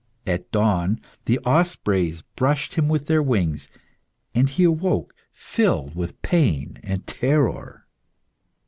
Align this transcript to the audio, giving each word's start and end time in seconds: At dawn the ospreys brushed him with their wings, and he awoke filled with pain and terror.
At 0.25 0.49
dawn 0.51 0.99
the 1.25 1.37
ospreys 1.45 2.23
brushed 2.35 2.73
him 2.73 2.87
with 2.89 3.05
their 3.05 3.21
wings, 3.21 3.67
and 4.33 4.49
he 4.49 4.63
awoke 4.63 5.13
filled 5.31 5.93
with 5.93 6.23
pain 6.23 6.79
and 6.81 7.05
terror. 7.05 7.85